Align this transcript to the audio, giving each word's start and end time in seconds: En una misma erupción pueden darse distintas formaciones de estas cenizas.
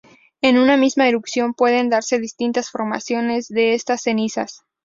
En 0.41 0.57
una 0.57 0.77
misma 0.77 1.07
erupción 1.07 1.53
pueden 1.53 1.91
darse 1.91 2.17
distintas 2.17 2.71
formaciones 2.71 3.47
de 3.49 3.75
estas 3.75 4.01
cenizas. 4.01 4.63